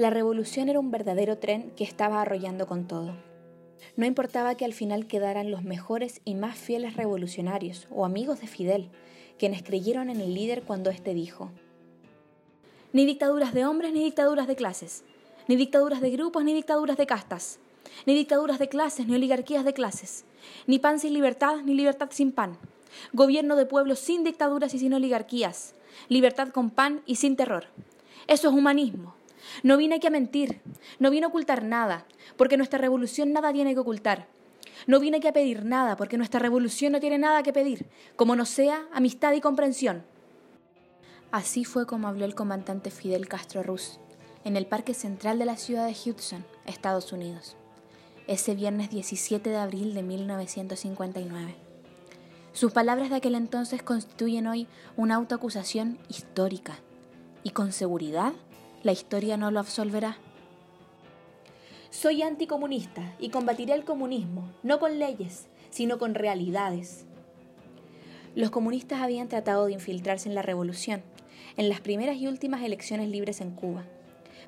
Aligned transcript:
La 0.00 0.08
revolución 0.08 0.70
era 0.70 0.80
un 0.80 0.90
verdadero 0.90 1.36
tren 1.36 1.72
que 1.76 1.84
estaba 1.84 2.22
arrollando 2.22 2.66
con 2.66 2.88
todo. 2.88 3.12
No 3.96 4.06
importaba 4.06 4.54
que 4.54 4.64
al 4.64 4.72
final 4.72 5.06
quedaran 5.06 5.50
los 5.50 5.62
mejores 5.62 6.22
y 6.24 6.36
más 6.36 6.56
fieles 6.56 6.96
revolucionarios 6.96 7.86
o 7.90 8.06
amigos 8.06 8.40
de 8.40 8.46
Fidel, 8.46 8.88
quienes 9.38 9.62
creyeron 9.62 10.08
en 10.08 10.22
el 10.22 10.32
líder 10.32 10.62
cuando 10.62 10.88
éste 10.88 11.12
dijo, 11.12 11.50
Ni 12.94 13.04
dictaduras 13.04 13.52
de 13.52 13.66
hombres 13.66 13.92
ni 13.92 14.02
dictaduras 14.02 14.46
de 14.46 14.56
clases, 14.56 15.04
ni 15.48 15.56
dictaduras 15.56 16.00
de 16.00 16.10
grupos 16.12 16.44
ni 16.44 16.54
dictaduras 16.54 16.96
de 16.96 17.04
castas, 17.04 17.58
ni 18.06 18.14
dictaduras 18.14 18.58
de 18.58 18.70
clases 18.70 19.06
ni 19.06 19.16
oligarquías 19.16 19.66
de 19.66 19.74
clases, 19.74 20.24
ni 20.66 20.78
pan 20.78 20.98
sin 20.98 21.12
libertad 21.12 21.56
ni 21.62 21.74
libertad 21.74 22.08
sin 22.10 22.32
pan, 22.32 22.56
gobierno 23.12 23.54
de 23.54 23.66
pueblos 23.66 23.98
sin 23.98 24.24
dictaduras 24.24 24.72
y 24.72 24.78
sin 24.78 24.94
oligarquías, 24.94 25.74
libertad 26.08 26.48
con 26.48 26.70
pan 26.70 27.02
y 27.04 27.16
sin 27.16 27.36
terror. 27.36 27.66
Eso 28.28 28.48
es 28.48 28.54
humanismo. 28.54 29.19
No 29.62 29.76
vine 29.76 29.96
aquí 29.96 30.06
a 30.06 30.10
mentir, 30.10 30.60
no 30.98 31.10
vine 31.10 31.26
a 31.26 31.28
ocultar 31.28 31.64
nada, 31.64 32.06
porque 32.36 32.56
nuestra 32.56 32.78
revolución 32.78 33.32
nada 33.32 33.52
tiene 33.52 33.74
que 33.74 33.80
ocultar. 33.80 34.28
No 34.86 35.00
vine 35.00 35.18
aquí 35.18 35.28
a 35.28 35.32
pedir 35.32 35.64
nada, 35.64 35.96
porque 35.96 36.16
nuestra 36.16 36.40
revolución 36.40 36.92
no 36.92 37.00
tiene 37.00 37.18
nada 37.18 37.42
que 37.42 37.52
pedir, 37.52 37.86
como 38.16 38.36
no 38.36 38.46
sea 38.46 38.86
amistad 38.92 39.32
y 39.32 39.40
comprensión. 39.40 40.04
Así 41.30 41.64
fue 41.64 41.86
como 41.86 42.08
habló 42.08 42.24
el 42.24 42.34
comandante 42.34 42.90
Fidel 42.90 43.28
Castro 43.28 43.62
Ruz 43.62 44.00
en 44.44 44.56
el 44.56 44.66
Parque 44.66 44.94
Central 44.94 45.38
de 45.38 45.44
la 45.44 45.56
ciudad 45.56 45.86
de 45.86 45.92
Hudson, 45.92 46.44
Estados 46.66 47.12
Unidos, 47.12 47.56
ese 48.26 48.54
viernes 48.54 48.90
17 48.90 49.50
de 49.50 49.56
abril 49.56 49.94
de 49.94 50.02
1959. 50.02 51.54
Sus 52.52 52.72
palabras 52.72 53.10
de 53.10 53.16
aquel 53.16 53.34
entonces 53.36 53.82
constituyen 53.82 54.46
hoy 54.46 54.66
una 54.96 55.16
autoacusación 55.16 55.98
histórica 56.08 56.78
y 57.44 57.50
con 57.50 57.72
seguridad 57.72 58.32
la 58.82 58.92
historia 58.92 59.36
no 59.36 59.50
lo 59.50 59.60
absolverá. 59.60 60.16
Soy 61.90 62.22
anticomunista 62.22 63.14
y 63.18 63.28
combatiré 63.28 63.74
el 63.74 63.84
comunismo, 63.84 64.50
no 64.62 64.78
con 64.78 64.98
leyes, 64.98 65.48
sino 65.70 65.98
con 65.98 66.14
realidades. 66.14 67.04
Los 68.34 68.50
comunistas 68.50 69.00
habían 69.02 69.28
tratado 69.28 69.66
de 69.66 69.72
infiltrarse 69.72 70.28
en 70.28 70.34
la 70.34 70.42
revolución, 70.42 71.02
en 71.56 71.68
las 71.68 71.80
primeras 71.80 72.16
y 72.16 72.26
últimas 72.26 72.62
elecciones 72.62 73.10
libres 73.10 73.40
en 73.40 73.50
Cuba, 73.50 73.84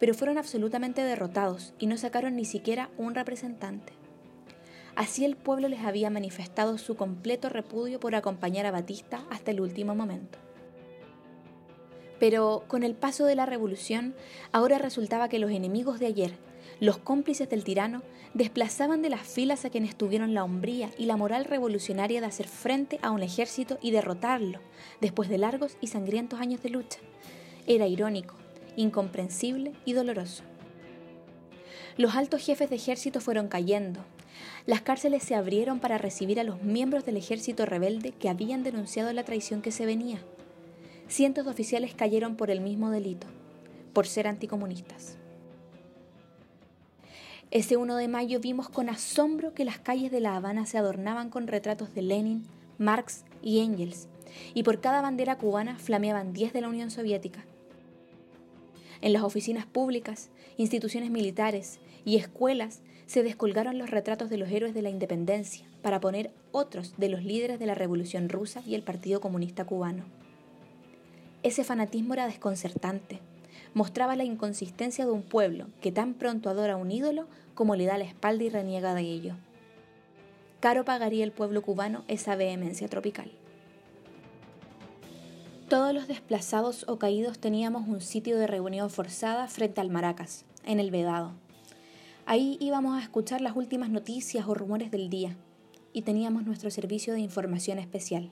pero 0.00 0.14
fueron 0.14 0.38
absolutamente 0.38 1.02
derrotados 1.02 1.74
y 1.78 1.86
no 1.86 1.98
sacaron 1.98 2.36
ni 2.36 2.44
siquiera 2.44 2.90
un 2.96 3.14
representante. 3.14 3.92
Así 4.96 5.24
el 5.24 5.36
pueblo 5.36 5.68
les 5.68 5.80
había 5.80 6.08
manifestado 6.08 6.78
su 6.78 6.96
completo 6.96 7.48
repudio 7.48 7.98
por 7.98 8.14
acompañar 8.14 8.64
a 8.64 8.70
Batista 8.70 9.24
hasta 9.28 9.50
el 9.50 9.60
último 9.60 9.94
momento. 9.94 10.43
Pero 12.18 12.64
con 12.68 12.82
el 12.82 12.94
paso 12.94 13.24
de 13.26 13.34
la 13.34 13.46
revolución, 13.46 14.14
ahora 14.52 14.78
resultaba 14.78 15.28
que 15.28 15.38
los 15.38 15.50
enemigos 15.50 15.98
de 15.98 16.06
ayer, 16.06 16.32
los 16.80 16.98
cómplices 16.98 17.48
del 17.48 17.64
tirano, 17.64 18.02
desplazaban 18.34 19.02
de 19.02 19.10
las 19.10 19.22
filas 19.22 19.64
a 19.64 19.70
quienes 19.70 19.96
tuvieron 19.96 20.34
la 20.34 20.44
hombría 20.44 20.90
y 20.98 21.06
la 21.06 21.16
moral 21.16 21.44
revolucionaria 21.44 22.20
de 22.20 22.26
hacer 22.26 22.48
frente 22.48 22.98
a 23.02 23.10
un 23.10 23.22
ejército 23.22 23.78
y 23.80 23.90
derrotarlo, 23.90 24.60
después 25.00 25.28
de 25.28 25.38
largos 25.38 25.76
y 25.80 25.88
sangrientos 25.88 26.40
años 26.40 26.62
de 26.62 26.70
lucha. 26.70 26.98
Era 27.66 27.86
irónico, 27.86 28.34
incomprensible 28.76 29.72
y 29.84 29.92
doloroso. 29.92 30.42
Los 31.96 32.16
altos 32.16 32.44
jefes 32.44 32.70
de 32.70 32.76
ejército 32.76 33.20
fueron 33.20 33.46
cayendo. 33.46 34.00
Las 34.66 34.80
cárceles 34.80 35.22
se 35.22 35.36
abrieron 35.36 35.78
para 35.78 35.96
recibir 35.96 36.40
a 36.40 36.44
los 36.44 36.60
miembros 36.62 37.04
del 37.04 37.16
ejército 37.16 37.66
rebelde 37.66 38.10
que 38.10 38.28
habían 38.28 38.64
denunciado 38.64 39.12
la 39.12 39.22
traición 39.22 39.62
que 39.62 39.70
se 39.70 39.86
venía 39.86 40.20
cientos 41.08 41.44
de 41.44 41.50
oficiales 41.50 41.94
cayeron 41.94 42.36
por 42.36 42.50
el 42.50 42.60
mismo 42.60 42.90
delito, 42.90 43.26
por 43.92 44.06
ser 44.06 44.26
anticomunistas. 44.26 45.16
Ese 47.50 47.76
1 47.76 47.96
de 47.96 48.08
mayo 48.08 48.40
vimos 48.40 48.68
con 48.68 48.88
asombro 48.88 49.54
que 49.54 49.64
las 49.64 49.78
calles 49.78 50.10
de 50.10 50.20
La 50.20 50.36
Habana 50.36 50.66
se 50.66 50.78
adornaban 50.78 51.30
con 51.30 51.46
retratos 51.46 51.94
de 51.94 52.02
Lenin, 52.02 52.44
Marx 52.78 53.24
y 53.42 53.60
Engels, 53.60 54.08
y 54.54 54.64
por 54.64 54.80
cada 54.80 55.00
bandera 55.00 55.38
cubana 55.38 55.78
flameaban 55.78 56.32
10 56.32 56.52
de 56.52 56.60
la 56.60 56.68
Unión 56.68 56.90
Soviética. 56.90 57.44
En 59.00 59.12
las 59.12 59.22
oficinas 59.22 59.66
públicas, 59.66 60.30
instituciones 60.56 61.10
militares 61.10 61.78
y 62.04 62.16
escuelas 62.16 62.80
se 63.06 63.22
descolgaron 63.22 63.78
los 63.78 63.90
retratos 63.90 64.30
de 64.30 64.38
los 64.38 64.50
héroes 64.50 64.74
de 64.74 64.82
la 64.82 64.90
independencia 64.90 65.66
para 65.82 66.00
poner 66.00 66.32
otros 66.52 66.94
de 66.96 67.08
los 67.08 67.22
líderes 67.22 67.58
de 67.58 67.66
la 67.66 67.74
Revolución 67.74 68.28
Rusa 68.28 68.62
y 68.66 68.74
el 68.74 68.82
Partido 68.82 69.20
Comunista 69.20 69.64
Cubano. 69.64 70.04
Ese 71.44 71.62
fanatismo 71.62 72.14
era 72.14 72.26
desconcertante. 72.26 73.20
Mostraba 73.74 74.16
la 74.16 74.24
inconsistencia 74.24 75.04
de 75.04 75.12
un 75.12 75.22
pueblo 75.22 75.66
que 75.82 75.92
tan 75.92 76.14
pronto 76.14 76.48
adora 76.48 76.72
a 76.72 76.76
un 76.78 76.90
ídolo 76.90 77.26
como 77.54 77.76
le 77.76 77.84
da 77.84 77.98
la 77.98 78.04
espalda 78.04 78.44
y 78.44 78.48
reniega 78.48 78.94
de 78.94 79.02
ello. 79.02 79.34
Caro 80.60 80.86
pagaría 80.86 81.22
el 81.22 81.32
pueblo 81.32 81.60
cubano 81.60 82.02
esa 82.08 82.34
vehemencia 82.34 82.88
tropical. 82.88 83.30
Todos 85.68 85.92
los 85.92 86.08
desplazados 86.08 86.86
o 86.88 86.98
caídos 86.98 87.38
teníamos 87.38 87.86
un 87.88 88.00
sitio 88.00 88.38
de 88.38 88.46
reunión 88.46 88.88
forzada 88.88 89.46
frente 89.46 89.82
al 89.82 89.90
Maracas, 89.90 90.46
en 90.64 90.80
el 90.80 90.90
Vedado. 90.90 91.32
Ahí 92.24 92.56
íbamos 92.58 92.98
a 92.98 93.02
escuchar 93.02 93.42
las 93.42 93.54
últimas 93.54 93.90
noticias 93.90 94.46
o 94.48 94.54
rumores 94.54 94.90
del 94.90 95.10
día, 95.10 95.36
y 95.92 96.02
teníamos 96.02 96.44
nuestro 96.46 96.70
servicio 96.70 97.12
de 97.12 97.20
información 97.20 97.78
especial 97.78 98.30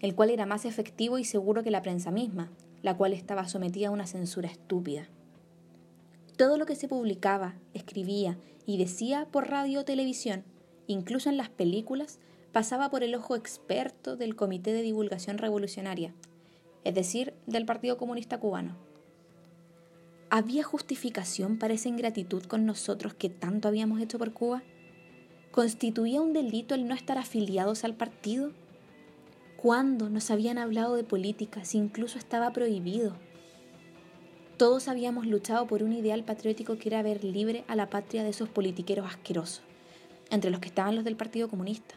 el 0.00 0.14
cual 0.14 0.30
era 0.30 0.46
más 0.46 0.64
efectivo 0.64 1.18
y 1.18 1.24
seguro 1.24 1.62
que 1.62 1.70
la 1.70 1.82
prensa 1.82 2.10
misma, 2.10 2.50
la 2.82 2.96
cual 2.96 3.12
estaba 3.12 3.48
sometida 3.48 3.88
a 3.88 3.92
una 3.92 4.06
censura 4.06 4.48
estúpida. 4.48 5.08
Todo 6.36 6.58
lo 6.58 6.66
que 6.66 6.76
se 6.76 6.88
publicaba, 6.88 7.54
escribía 7.72 8.36
y 8.66 8.78
decía 8.78 9.26
por 9.30 9.48
radio 9.48 9.80
o 9.80 9.84
televisión, 9.84 10.44
incluso 10.86 11.30
en 11.30 11.36
las 11.36 11.48
películas, 11.48 12.18
pasaba 12.52 12.90
por 12.90 13.02
el 13.02 13.14
ojo 13.14 13.36
experto 13.36 14.16
del 14.16 14.36
Comité 14.36 14.72
de 14.72 14.82
Divulgación 14.82 15.38
Revolucionaria, 15.38 16.14
es 16.84 16.94
decir, 16.94 17.34
del 17.46 17.66
Partido 17.66 17.96
Comunista 17.96 18.38
Cubano. 18.38 18.76
¿Había 20.28 20.64
justificación 20.64 21.58
para 21.58 21.74
esa 21.74 21.88
ingratitud 21.88 22.42
con 22.42 22.66
nosotros 22.66 23.14
que 23.14 23.30
tanto 23.30 23.68
habíamos 23.68 24.00
hecho 24.00 24.18
por 24.18 24.32
Cuba? 24.32 24.62
¿Constituía 25.52 26.20
un 26.20 26.32
delito 26.32 26.74
el 26.74 26.88
no 26.88 26.94
estar 26.94 27.16
afiliados 27.16 27.84
al 27.84 27.94
partido? 27.94 28.52
¿Cuándo 29.66 30.08
nos 30.08 30.30
habían 30.30 30.58
hablado 30.58 30.94
de 30.94 31.02
política 31.02 31.64
si 31.64 31.76
incluso 31.76 32.18
estaba 32.18 32.52
prohibido? 32.52 33.16
Todos 34.58 34.86
habíamos 34.86 35.26
luchado 35.26 35.66
por 35.66 35.82
un 35.82 35.92
ideal 35.92 36.22
patriótico 36.22 36.78
que 36.78 36.88
era 36.88 37.02
ver 37.02 37.24
libre 37.24 37.64
a 37.66 37.74
la 37.74 37.90
patria 37.90 38.22
de 38.22 38.28
esos 38.28 38.48
politiqueros 38.48 39.08
asquerosos, 39.08 39.62
entre 40.30 40.52
los 40.52 40.60
que 40.60 40.68
estaban 40.68 40.94
los 40.94 41.04
del 41.04 41.16
Partido 41.16 41.48
Comunista. 41.48 41.96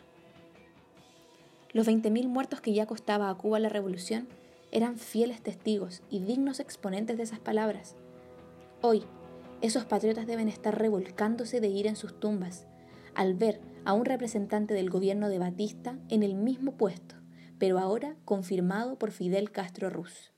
Los 1.71 1.87
20.000 1.87 2.27
muertos 2.27 2.59
que 2.59 2.73
ya 2.73 2.87
costaba 2.87 3.29
a 3.29 3.35
Cuba 3.35 3.59
la 3.59 3.69
revolución 3.69 4.27
eran 4.71 4.97
fieles 4.97 5.39
testigos 5.43 6.01
y 6.09 6.21
dignos 6.21 6.59
exponentes 6.59 7.17
de 7.17 7.23
esas 7.23 7.37
palabras. 7.37 7.95
Hoy, 8.81 9.03
esos 9.61 9.85
patriotas 9.85 10.25
deben 10.25 10.49
estar 10.49 10.75
revolcándose 10.75 11.61
de 11.61 11.67
ira 11.67 11.91
en 11.91 11.97
sus 11.97 12.19
tumbas 12.19 12.65
al 13.13 13.35
ver 13.35 13.61
a 13.85 13.93
un 13.93 14.05
representante 14.05 14.73
del 14.73 14.89
gobierno 14.89 15.29
de 15.29 15.37
Batista 15.37 15.99
en 16.09 16.23
el 16.23 16.33
mismo 16.33 16.71
puesto 16.71 17.18
pero 17.59 17.77
ahora 17.77 18.15
confirmado 18.25 18.97
por 18.97 19.11
Fidel 19.11 19.51
Castro 19.51 19.89
Ruz. 19.89 20.31